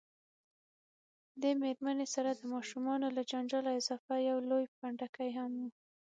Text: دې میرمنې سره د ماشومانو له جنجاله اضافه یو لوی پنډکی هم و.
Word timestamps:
دې 1.41 1.51
میرمنې 1.61 2.07
سره 2.15 2.31
د 2.33 2.41
ماشومانو 2.53 3.07
له 3.15 3.21
جنجاله 3.31 3.71
اضافه 3.79 4.15
یو 4.29 4.37
لوی 4.49 4.65
پنډکی 4.77 5.29
هم 5.37 5.51
و. 5.59 5.61